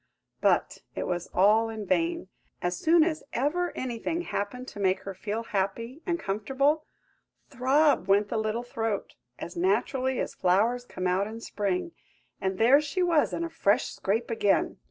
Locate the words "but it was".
0.41-1.27